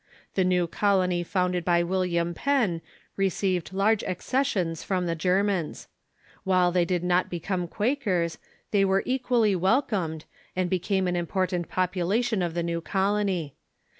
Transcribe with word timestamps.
The 0.33 0.43
new 0.43 0.65
colony 0.65 1.21
founded 1.23 1.63
by 1.63 1.83
William 1.83 2.33
Penn 2.33 2.81
received 3.17 3.71
large 3.71 4.01
acces 4.01 4.47
sions 4.47 4.83
from 4.83 5.05
the 5.05 5.13
Germans. 5.13 5.87
While 6.43 6.71
they 6.71 6.85
did 6.85 7.03
not 7.03 7.29
become 7.29 7.67
Quak 7.67 8.07
ers, 8.07 8.39
they 8.71 8.83
were 8.83 9.03
equally 9.05 9.55
welcomed, 9.55 10.25
and 10.55 10.71
became 10.71 11.07
an 11.07 11.15
important 11.15 11.69
population 11.69 12.41
of 12.41 12.55
the 12.55 12.63
new 12.63 12.81
colony. 12.81 13.53